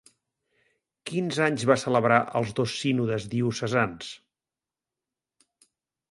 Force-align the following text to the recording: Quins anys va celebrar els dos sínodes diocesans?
Quins 1.09 1.35
anys 1.47 1.65
va 1.71 1.75
celebrar 1.81 2.17
els 2.39 2.53
dos 2.59 2.73
sínodes 2.83 3.27
diocesans? 3.33 4.09